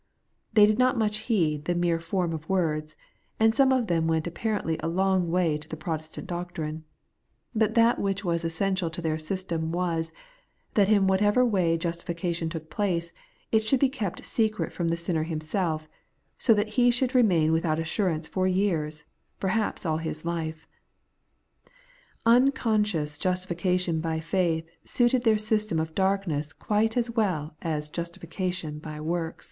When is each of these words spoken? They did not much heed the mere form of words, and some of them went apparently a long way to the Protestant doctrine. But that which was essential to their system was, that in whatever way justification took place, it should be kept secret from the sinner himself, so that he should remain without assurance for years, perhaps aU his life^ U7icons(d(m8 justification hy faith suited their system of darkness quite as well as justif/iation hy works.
They 0.53 0.65
did 0.65 0.79
not 0.79 0.97
much 0.97 1.17
heed 1.29 1.65
the 1.65 1.75
mere 1.75 1.99
form 1.99 2.33
of 2.33 2.49
words, 2.49 2.95
and 3.39 3.53
some 3.53 3.71
of 3.71 3.85
them 3.85 4.07
went 4.07 4.25
apparently 4.25 4.77
a 4.79 4.87
long 4.89 5.29
way 5.29 5.59
to 5.59 5.69
the 5.69 5.77
Protestant 5.77 6.25
doctrine. 6.25 6.85
But 7.53 7.75
that 7.75 7.99
which 7.99 8.25
was 8.25 8.43
essential 8.43 8.89
to 8.89 9.01
their 9.03 9.19
system 9.19 9.71
was, 9.71 10.11
that 10.73 10.89
in 10.89 11.05
whatever 11.05 11.45
way 11.45 11.77
justification 11.77 12.49
took 12.49 12.67
place, 12.71 13.13
it 13.51 13.63
should 13.63 13.79
be 13.79 13.89
kept 13.89 14.25
secret 14.25 14.73
from 14.73 14.87
the 14.87 14.97
sinner 14.97 15.21
himself, 15.21 15.87
so 16.39 16.55
that 16.55 16.69
he 16.69 16.89
should 16.89 17.13
remain 17.13 17.51
without 17.51 17.77
assurance 17.77 18.27
for 18.27 18.47
years, 18.47 19.03
perhaps 19.39 19.85
aU 19.85 19.97
his 19.97 20.23
life^ 20.23 20.65
U7icons(d(m8 22.25 23.19
justification 23.19 24.01
hy 24.01 24.19
faith 24.19 24.67
suited 24.83 25.25
their 25.25 25.37
system 25.37 25.77
of 25.79 25.93
darkness 25.93 26.53
quite 26.53 26.97
as 26.97 27.11
well 27.11 27.55
as 27.61 27.91
justif/iation 27.91 28.83
hy 28.83 28.99
works. 28.99 29.39